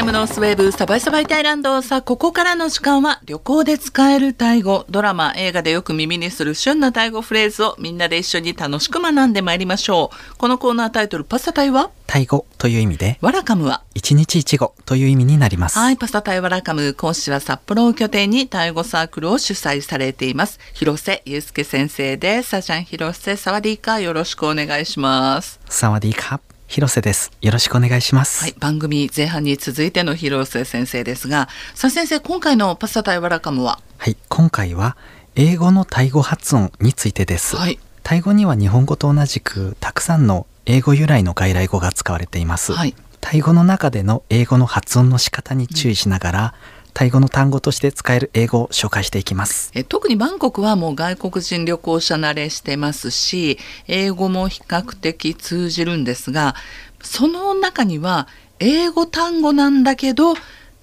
[0.00, 10.36] FM のスウェーブサバイサバイタイランドさあここからの時間は旅行で使えるタイ語ドラマ映画でよく耳にする旬なタイ語フレーズをみんなで一緒に楽しく学んでまいりましょう。
[10.38, 11.90] このコーナータイトルパスタタイは？
[12.06, 15.78] タイ語という意味で、ワラカムは一日一語という意味になります。
[15.78, 20.60] はい、パスタタイワラカム講師は札幌を拠点にタイ語サークルを主催されています。
[20.72, 22.48] 広瀬祐介先生です。
[22.48, 25.60] さあちゃ広瀬サワディーカよろしくお願いします。
[25.68, 26.40] サワディーカ。
[26.70, 27.32] 広瀬です。
[27.40, 28.44] よろしくお願いします。
[28.44, 33.80] はい、番組前半に続いての広瀬先生ですがさあ先生今回のパスタタイワラカムは？
[33.98, 34.96] はい、今回は
[35.34, 37.56] 英語のタイ語発音についてです。
[37.56, 42.72] はいタイ語には日本語と同じくたくさんの英語由来の外来語が使われています。
[42.72, 46.54] はいタイ語の中での英語の発音の仕方に注意しながら、
[46.92, 49.70] タイ語の単語として使える英語を紹介していきます。
[49.74, 56.54] え特にバンコクはもう外国人旅行者慣れしてますし英語も比較的通じるんですが
[57.02, 60.34] その中には英語単語なんだけど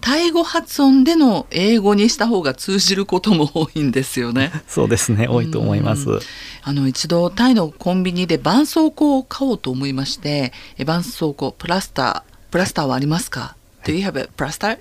[0.01, 4.51] タイ語発音での英語にした方が通じることも多いんですよね。
[4.67, 6.07] そうですね、多いと思います。
[6.61, 14.79] あの一度タイのコンビニで絆創膏を買おうと思いましてえ絆創膏プラスタープラスターはありますか、Do you have a プラスター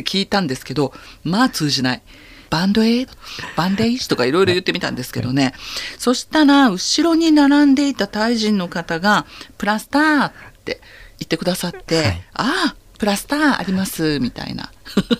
[0.00, 0.92] って聞いたんですけど
[1.24, 2.02] まあ通じない。
[2.50, 3.12] バンドエイド
[3.56, 3.98] バンデー？
[3.98, 5.52] ジとかいろいろ言ってみたんですけどね、
[5.98, 9.26] そしたら後ろに並んでいたタイ人の方が
[9.58, 10.32] 「プラスター」っ
[10.64, 10.80] て
[11.18, 14.70] 言ってくださって「はいああプラスターあります」みたいな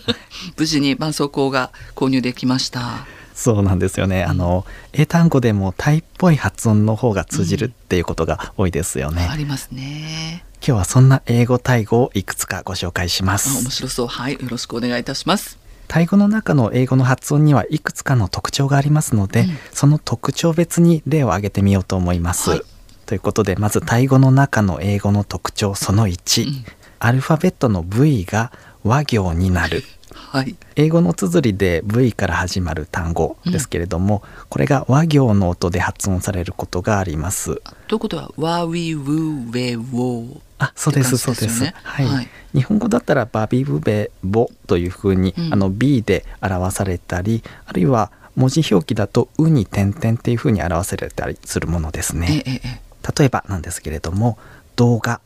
[0.57, 3.05] 無事に絆創膏が購入できました。
[3.35, 4.23] そうなんですよね。
[4.23, 9.27] あの英単語でもタイっぽい発音の方が通じるっていうことが多いですよね。
[9.31, 10.43] ありますね。
[10.65, 13.71] 今日はそんな英語タイ語をいくつかご紹介しまあす面。
[13.71, 14.07] 白そう。
[14.07, 15.57] はい、よろしくお願いいたします。
[15.87, 22.49] タイ語の中の英語の発音にはいくつかの特徴がありますので、うんその特徴別に例を挙げてみようと思います。
[22.51, 22.61] はい
[23.05, 26.65] ということでまずタイ語の中の英語の特徴その1、うん
[27.01, 28.51] アルファベットの V が
[28.83, 29.83] 和行になる。
[30.13, 30.57] はい。
[30.75, 37.61] 英語の綴りで V から始まる単語ですけれども、これが和行の音で発音されることがあります。
[37.87, 40.48] ということは、ワウィウウェウォー。
[40.59, 41.73] あ、そうです、って感じそうです。
[41.83, 52.43] はい、はい日本語だったらバビブベボというふうに、うんあの B で表されたり、あるいは文字表記だとうに点々っていうふうに表されたりするものですえね。
[52.45, 52.81] えええ。
[53.17, 54.37] 例えばなんですけれども、
[54.75, 55.21] 動画、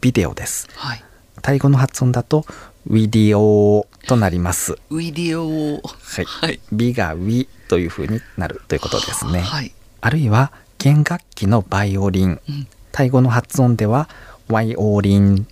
[0.00, 0.68] ビデオです。
[0.74, 1.04] はい。
[1.42, 2.44] タイ語の発音だと
[2.88, 4.78] ウィディオとなります。
[4.90, 5.82] ウィディオ。
[5.82, 6.24] はい。
[6.24, 6.60] はい。
[6.72, 9.40] ビがウィというふうになるということですね。
[9.40, 9.72] はい。
[10.00, 12.66] あるいは弦楽器のバイオリン、うん。
[12.90, 14.08] タイ語の発音では
[14.48, 15.46] ワイオリン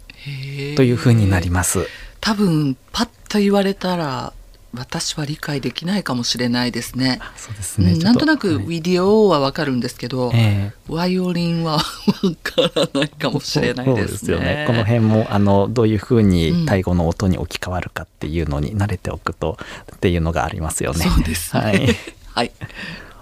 [0.76, 1.86] というふうになります。
[2.20, 4.32] 多分、パッと言われたら、
[4.76, 7.20] 私は理解できないかもしれないですね。
[7.36, 7.94] そうですね。
[7.96, 11.80] なんとなく、ウはいィディオはわかるんですけど、ええワイオリンはわ
[12.42, 14.18] からないかもしれないですね。
[14.18, 14.64] そうよね。
[14.66, 19.58] この辺もあのどういうふううんにタイ語の音に置き換わるかっていうのに慣れておくと
[19.94, 21.04] っていうのがありますよね。
[21.04, 21.62] そうですね。
[21.62, 21.88] はい。
[22.34, 22.52] はい。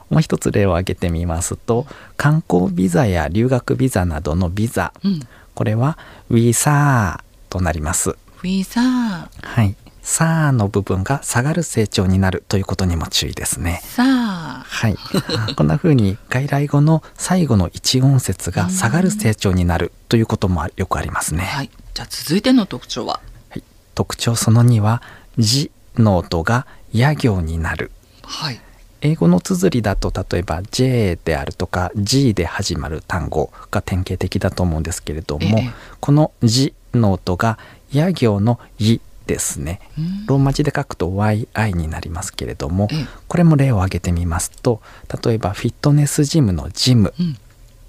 [0.09, 5.21] もう一つ例を挙げてみますと、観光ビザや留学ビザなどのビザ、うん。
[5.55, 5.99] これは
[6.31, 8.11] ウィサーとなります。
[8.11, 9.47] ウィザー。
[9.47, 9.77] はい。
[10.03, 13.81] サーの部分が下がる成長になるということにも注意ですね。
[13.85, 14.65] さあ。
[14.67, 14.97] はい。
[15.57, 21.45] こんな風に外来語の最後の一音節が下がる成長になるということもよくありますね。
[21.45, 21.71] はい。
[21.95, 23.21] じゃあ続いての特徴は？
[23.51, 23.63] はい、
[23.95, 25.03] 特徴その2は
[25.39, 27.93] 「じ」の音が「や行」になる
[28.23, 28.61] はい。
[29.03, 37.59] 英語の綴りだと例えば「J」であるとか「G」で始まる単語が典型的だと思うんですけれども、ええこの「じ」の音が
[37.93, 44.81] 「や行」の「い」ですねうんローマ字で書くと YI になりますけれどもええこれも例を挙げてみますと
[45.25, 47.37] 例えばフィットネスジムのジムうん。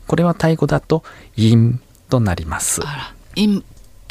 [0.08, 1.04] これはタイ語だと
[1.38, 2.82] 「イン」となります。
[3.36, 3.64] イン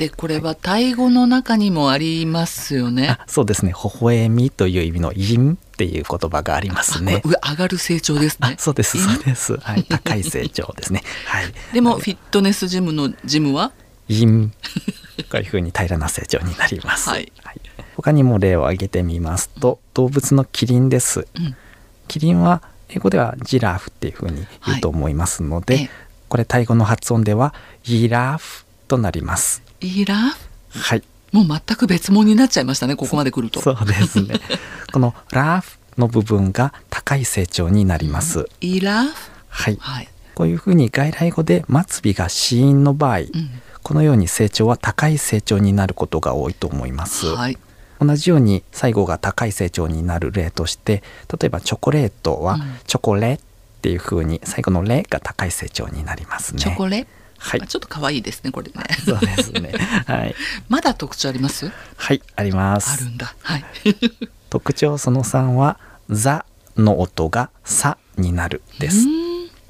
[0.06, 3.16] ってこれはタイ語の中にもありますよね。
[3.20, 3.72] あそうですね。
[3.72, 7.22] 微笑みという意味の「イン」っていう言葉がありますね。
[7.24, 8.54] 上上がる成長ですね。
[8.56, 11.02] あそうですそうです、はい、高い成長ですね。
[11.26, 11.52] はい。
[11.72, 13.72] でもフィットネスジムのジムは
[14.08, 14.52] 「イン」
[15.30, 17.32] こういうふうに平らな成長になります、はい。
[17.96, 21.26] 他にも例を挙げてみますと動物のキリンです。
[21.34, 21.56] うん。
[22.08, 25.90] キリンは英語ではジラフっていうふうに言うと思いますので、ええ。
[26.28, 27.54] これタイ語の発音では
[27.84, 30.36] イラフとなりますイラ？
[30.70, 31.02] フはい
[31.32, 32.94] もう全く別物になっちゃいましたね。
[32.94, 33.60] ここまで来ると。
[33.60, 34.34] そうですね
[34.92, 39.04] このラフの部分が高い成長になります、イラ？
[39.04, 39.12] フ
[39.48, 40.08] はいはい。
[40.34, 43.28] こういうふうに外来語で末尾が子音の場合、うん。
[43.82, 47.58] このように成長は高い成長になることが多いと思います、はい。
[48.00, 51.02] 同じように最後が高い成長になる例として
[51.40, 53.38] 例えばチョコレートはうんチョコレっ
[53.80, 57.06] ていうふうに最後のレが高い成長になりますねチョコレ？
[57.42, 57.60] はい。
[57.60, 58.74] まあちょっと可愛いですねこれね。
[59.04, 59.72] そうですね。
[60.06, 60.34] はい。
[60.68, 61.70] まだ特徴あります？
[61.96, 63.34] はいありまあするんだ。
[63.42, 63.64] はい。
[64.48, 65.78] 特徴その3は
[66.08, 66.44] 「ザ」
[66.76, 69.06] の音が「さ」になるです。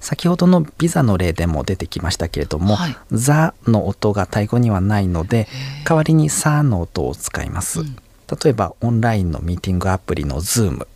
[0.01, 5.49] 先ほどのビザの例でも出てきましたけれどもはい「ザ」の音がタイ語にはないので
[5.85, 7.97] 代わりに「さ」の音を使います、うん。
[8.43, 10.87] 例えばオンラインのミーティングアプリの Zoom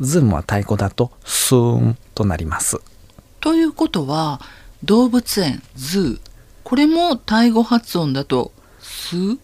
[0.00, 2.80] Zoom はタイ語だと「スーン」となります。
[3.40, 4.40] ということは
[4.84, 6.30] 動物園ズー
[6.64, 9.38] これもタイ語発音だとスー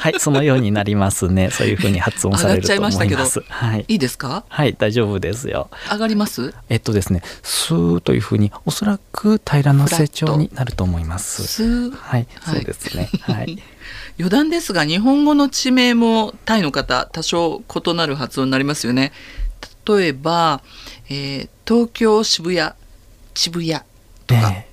[0.00, 1.50] はいそのようになりますね。
[1.52, 2.98] そういうふうに発音されると思います。
[2.98, 3.84] 上がっちゃいましたはい。
[3.86, 4.44] いいですか？
[4.48, 5.70] はい大丈夫ですよ。
[5.88, 6.52] 上がります？
[6.68, 11.46] えっとですね「スー」というふうにおそらく平らな声調になると思います。
[11.46, 11.90] スー。
[11.92, 12.54] はい、はい。
[12.56, 13.08] そうですね。
[13.20, 13.62] はい。
[14.18, 19.12] 余談ですが日本語の地名もタイの方多少異なる発音になりますよね。
[19.86, 20.60] 例えば、
[21.08, 22.72] えー東京渋谷。
[23.34, 23.80] 渋谷
[24.36, 24.72] とか、ええ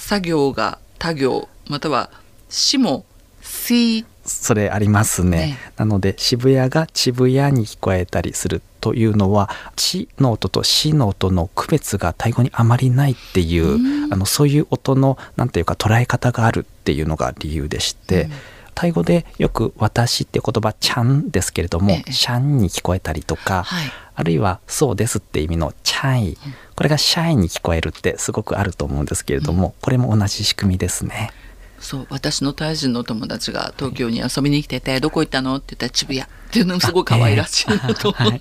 [0.00, 2.10] 作業が他行または
[2.48, 3.04] 死も
[3.42, 5.30] C それありますね。
[5.30, 5.58] ね。
[5.76, 18.32] なので渋谷が渋谷に聞こえたりするというのは「ち」の音と「し」の音の区別がタイ語にあまりないっていううんあのそういう音のなんていうか捉え方があるっていうのが理由でして、うん
[18.80, 26.38] タイ語でよく「私」って言葉「ちゃん」ですけれどもええ「シャン」に聞こえたりとか、はいあるいは「そうです」って意味の「チャイ」
[26.76, 31.30] これが「シャイ」に聞こえるってすごくあると思うんですけれども、これも同じ仕組みですね。
[31.78, 38.40] そう私のタイ人の友達が東京に遊びに来てて「どこ行ったの?」って言ったら「渋谷」っていうのもすごい可愛らしいなと思う、 はい、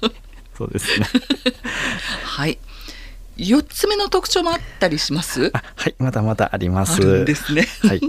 [0.57, 1.05] そうですね。
[2.23, 2.57] はい
[3.37, 5.49] 4つ目の特徴もあったりします？
[5.53, 6.99] あはい、まだまだありまあす。
[7.01, 8.01] るんですねはい。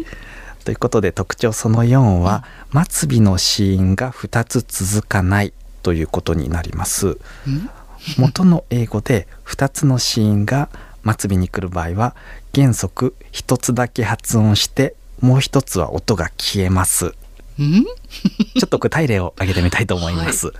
[0.71, 2.45] ということで特徴その4は、
[2.89, 5.53] 末尾の子音が2つ続かない
[5.83, 7.09] ということになります。
[7.09, 7.69] うん
[8.17, 10.69] 元の英語で2つの子音が
[11.05, 12.15] 末尾に来る場合は
[12.55, 17.15] 原則1つだけ発音してもう1つは音が消えます。
[17.59, 20.53] うんちょっと具体例を挙げてみたいと思います。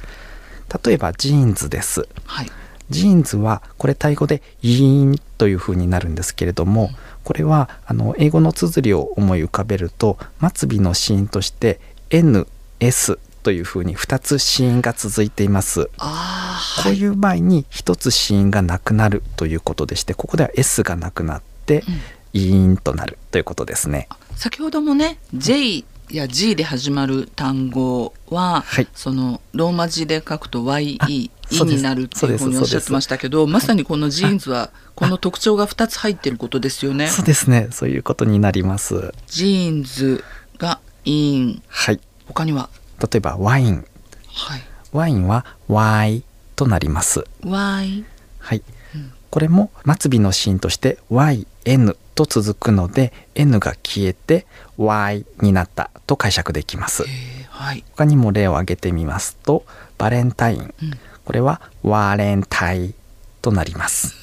[0.85, 2.09] 例えばジーンズです。
[2.25, 2.51] はい
[2.91, 6.91] ジーンズはこれタイ語でイーンという風になるんですけれども
[7.25, 10.19] これはあの英語の綴りを思い浮かべると
[10.55, 11.81] 末尾の子音として
[12.11, 15.91] NS という風に2つ子音が続いています。
[15.99, 22.01] ああこういう場合に1つ子音がなくなるということでしてここでは S がなくなってうん
[22.33, 24.09] イーンとなるということですね。
[24.37, 31.77] 先ほどもね J や G で始まる単語は、はいそのローマ字で書くと YE あ E そうです。
[31.79, 37.09] になるっていうふうにおっしゃってましたけどまさにこのジーンズはこの特徴が2つ入ってることですよね。
[37.09, 37.69] そうですね。
[37.71, 39.13] そういうことになります。
[39.27, 40.25] ジーンズ
[40.59, 41.63] がイン。
[41.69, 42.01] はい。
[42.27, 42.69] 他には？
[43.01, 43.85] 例えばワイン。
[44.27, 44.63] はい。
[44.93, 46.23] ワインは Y
[46.57, 47.25] となります。
[47.45, 48.05] Y
[48.39, 48.63] はい、
[48.95, 49.13] うん。
[49.31, 49.71] これも
[50.01, 57.05] 末尾の子音として YN と続くので N が消えて Y になったと解釈できます。
[57.07, 59.65] えーはい、他にも例を挙げてみますと
[59.99, 60.75] バレンタイン。
[60.83, 60.99] うん、
[61.31, 62.93] これはワレンタイ
[63.41, 64.17] となります。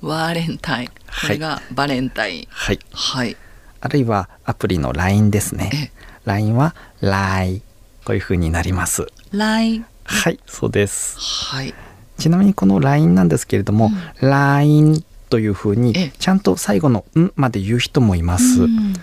[0.00, 0.86] ワーレンタイ。
[0.86, 0.94] ンこ
[1.28, 2.46] れがバレンタイン。
[2.48, 2.78] はい。
[2.90, 3.36] はい、
[3.82, 5.70] あるいはアプリの LINE ですね。
[5.74, 5.90] ええ。
[6.24, 7.60] LINE は LINE
[8.06, 9.06] こういう風になります。
[9.30, 9.86] ライン。
[10.04, 11.18] はいそうです。
[11.20, 11.74] はい。
[12.16, 13.90] ちなみにこの LINE なんですけれども、
[14.22, 16.12] LINE という風にええ。
[16.18, 18.62] ちゃんと最後の「ん」まで言う人もいます。
[18.62, 18.94] うん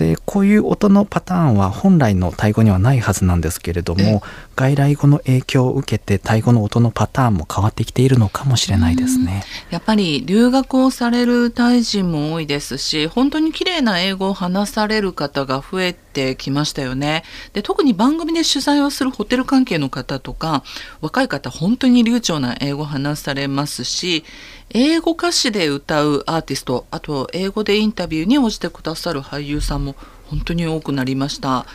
[0.00, 4.22] でこういう音のパターンは本来のタイ語にはないはずなんですけれども
[4.56, 9.44] 外来語の影響を受けてタイ語の音のパターンも変わってきているのかもしれないですね。
[9.68, 17.24] やっぱり留学をされるタイ人も多いですし本当に綺麗な英語を話される方が増えてきましたよね。
[17.52, 20.62] で特に番組で取材をするホテル関係の方とか
[21.00, 24.24] 若い方本当に流暢な英語を話されますし
[24.70, 31.66] 英語歌詞で歌うアーティストあと英語でインタビューに応じてくださる俳優さんも本当に多くなりました。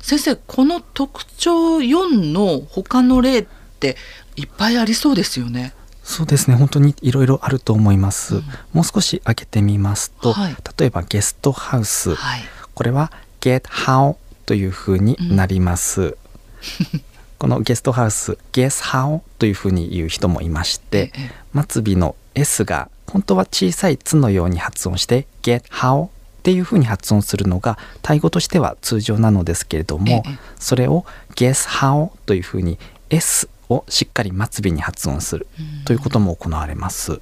[0.00, 3.46] 先生この特徴4の他の例っ
[3.78, 3.96] て
[4.36, 5.74] いっぱいありそうですよね。
[6.02, 8.36] そうですね本当にいろいろあると思います。
[8.36, 12.40] うんもう少し挙げてみますと、はい例えばゲストハウス、はい
[12.74, 14.16] これは get how
[14.46, 16.16] という風になります。
[17.38, 21.30] このゲストハウス guess how という風に言う人もいまして、え
[21.68, 26.08] 末尾の S が本当は小さい「つ」のように発音して get how っ
[26.42, 32.78] ていう風に発音するのがタイ語としては通常なのですけれども、ええそれを guess how という風に
[33.08, 37.20] S をしっかり末尾に発音するうんということも行われます。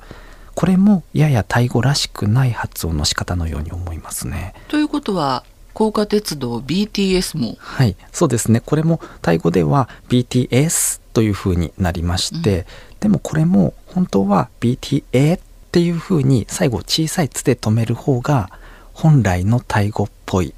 [0.56, 4.54] これもややタイ語らしくない発音の仕方のように思いますね。
[4.66, 5.44] ということは
[5.78, 8.58] 高架鉄道 BTS もはい、そうですね。
[8.58, 12.66] これもタイ語では BTS という風になりまして、
[12.98, 18.50] でもこれも本当は BTA っていう風に最後小さい「つ」で止める方が
[18.92, 20.52] 本来のタイ語っぽいっ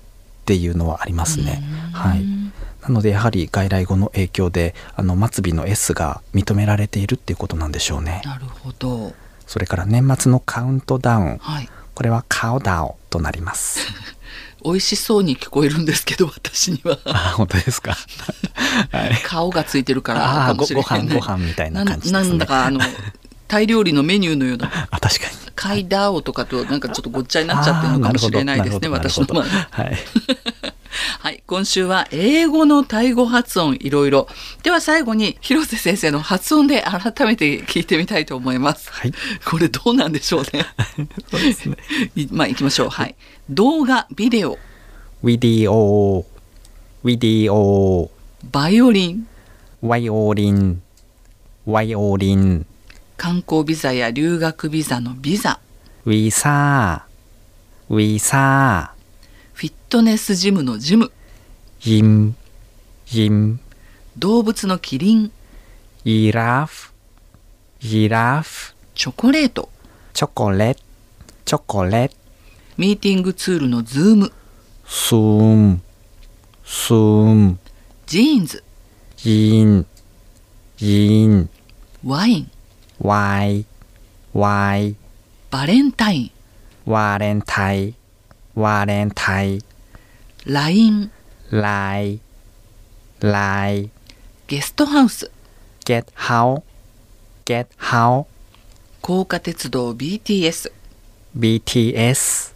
[0.47, 1.63] ていうのはありますね。
[1.93, 2.25] はい。
[2.81, 8.23] なのでやはり外来語の影響であの末尾の S が認められているっていうことなんでしょうね。
[8.25, 9.13] なるほど。
[9.47, 11.69] それから年末のカウントダウン、はい。
[11.95, 13.81] これはカオダオとなります。
[14.65, 17.97] 美味しそうに聞こえるんですけど私にはあ、本当ですか。
[18.93, 19.23] はい。
[19.25, 21.15] 顔がついてるからかもごごしれない、ね。
[21.15, 22.33] 飯ご飯みたいな感じなですね。
[22.33, 22.81] なんだかあの
[23.49, 25.33] タイ料理のメニューのような あ、確かに。
[25.57, 29.99] カイダオとかとなんかちょっとごっちゃになっちゃってるのかもしれないですね私のほど周りはい。
[31.21, 34.29] はい今週は英語のタイ語発音いろいろ。
[34.63, 38.91] では最後に広瀬先生の発音で改めて聞いてみたいと思います。
[38.93, 39.13] はい。
[39.45, 40.67] これどうなんでしょうね？
[41.31, 41.77] そうですね。
[42.17, 42.89] いまあ行きましょう。
[42.89, 43.15] はい。
[43.49, 44.59] 動画ビデオ。
[45.23, 46.25] ウィディオ、
[47.05, 48.11] ウィディオ、
[48.51, 49.27] バイオリン。
[49.83, 50.83] ワイオリン、
[51.67, 52.67] ワイオリン、
[53.17, 55.59] 観光ビザや留学ビザのビザ。
[56.07, 58.95] ウィサー、ウィサ
[59.61, 61.13] フィットネスジムのジム。
[61.83, 62.35] ー、イン、
[63.13, 63.61] イン、
[64.17, 65.31] 動物のキリン。
[66.03, 66.95] イラフ、
[67.83, 69.69] イラフ、チョコレート。
[70.15, 70.81] チョコレート、
[71.45, 72.15] チョコレート、
[72.79, 74.33] ミーティングツールのズーム。
[74.87, 75.81] スーム、
[76.65, 77.59] スーム、
[78.07, 78.65] ジーンズ。
[79.27, 79.87] イン、
[80.79, 81.51] イン、
[82.07, 82.51] ワイン。
[82.99, 83.67] ワイ、
[84.33, 84.97] ワイ、
[85.51, 86.31] バレンタイン。
[86.87, 87.95] ワレンタイ、
[88.55, 89.63] ワレンタイ、
[90.45, 91.11] LINE
[91.51, 92.21] ライ、
[93.21, 93.91] ライ、
[94.47, 95.31] ゲストハウス
[95.85, 96.63] get how,
[97.45, 98.27] get how,
[99.01, 100.73] 高架鉄道 BTS
[101.37, 102.55] BTS,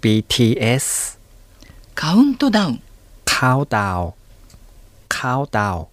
[0.00, 1.18] BTS,
[1.94, 2.82] カウントダウン
[3.24, 4.14] countdown,
[5.08, 5.86] countdown.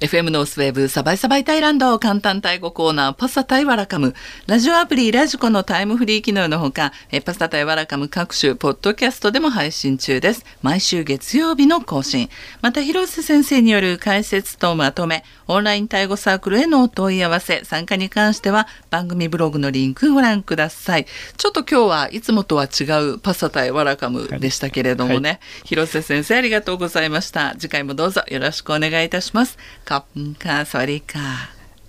[0.00, 4.14] FM ノースウェーブサバイサバイタイランド簡単タイ語コーナーパスタタイワラカム。
[4.46, 10.44] ラジオアプリラジコのタイムフリー機能のほかえパスタタイワラカム各種ポッドキャストでも配信中です。
[10.62, 12.28] 毎週月曜日の更新。
[12.60, 21.06] また広瀬先生による解説とまとめオンラインタイ語サークルへのお問い合わせ参加に関しては番組ブログのリンクご覧ください。
[21.36, 27.54] ちょっと今日はいつもとは違うパスタタイワラカムでしたけれどもね、広瀬先生ありがとうございました。
[27.58, 29.58] 次回もどうぞよろしくお願いいたします
[29.90, 31.28] ขอบคุณค่ะ สวัสดีค่ะ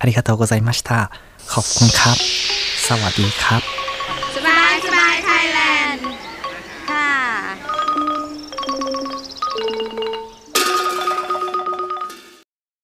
[0.01, 0.91] ありがとうございました
[1.53, 2.17] ขอบคุณครับ
[2.87, 3.82] สวัสดีครับ